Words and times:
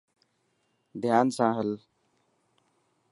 ڌيان 1.01 1.27
سان 1.35 1.51
هل. 1.57 1.69